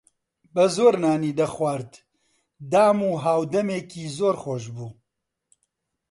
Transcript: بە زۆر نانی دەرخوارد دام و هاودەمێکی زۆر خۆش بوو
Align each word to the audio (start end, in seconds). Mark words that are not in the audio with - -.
بە 0.53 0.65
زۆر 0.75 0.93
نانی 1.03 1.35
دەرخوارد 1.39 1.91
دام 2.71 2.99
و 3.09 3.11
هاودەمێکی 3.23 4.03
زۆر 4.17 4.35
خۆش 4.43 4.63
بوو 4.75 4.89